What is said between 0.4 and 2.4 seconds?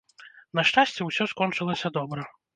На шчасце, усё скончылася добра.